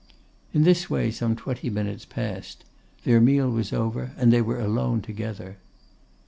In 0.51 0.63
this 0.63 0.89
way 0.89 1.11
some 1.11 1.35
twenty 1.35 1.69
minutes 1.69 2.05
passed; 2.05 2.63
their 3.03 3.21
meal 3.21 3.51
was 3.51 3.71
over, 3.71 4.13
and 4.17 4.33
they 4.33 4.41
were 4.41 4.59
alone 4.59 5.03
together. 5.03 5.59